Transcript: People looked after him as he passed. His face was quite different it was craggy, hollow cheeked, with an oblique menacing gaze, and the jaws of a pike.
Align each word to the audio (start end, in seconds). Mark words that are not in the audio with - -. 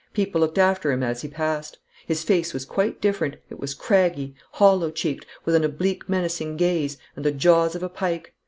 People 0.13 0.41
looked 0.41 0.57
after 0.57 0.91
him 0.91 1.03
as 1.03 1.21
he 1.21 1.27
passed. 1.27 1.77
His 2.07 2.23
face 2.23 2.55
was 2.55 2.65
quite 2.65 2.99
different 2.99 3.35
it 3.51 3.59
was 3.59 3.75
craggy, 3.75 4.33
hollow 4.53 4.89
cheeked, 4.89 5.27
with 5.45 5.53
an 5.53 5.63
oblique 5.63 6.09
menacing 6.09 6.57
gaze, 6.57 6.97
and 7.15 7.23
the 7.23 7.31
jaws 7.31 7.75
of 7.75 7.83
a 7.83 7.89
pike. 7.89 8.33